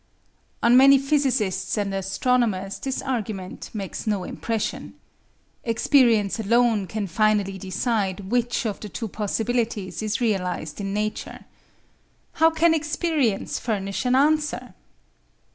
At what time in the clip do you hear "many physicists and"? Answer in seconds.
0.75-1.93